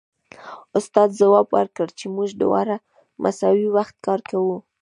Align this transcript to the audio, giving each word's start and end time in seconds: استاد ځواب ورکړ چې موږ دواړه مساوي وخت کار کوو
استاد 0.77 1.09
ځواب 1.19 1.47
ورکړ 1.57 1.87
چې 1.99 2.05
موږ 2.15 2.29
دواړه 2.43 2.75
مساوي 3.23 3.67
وخت 3.77 3.95
کار 4.05 4.19
کوو 4.29 4.57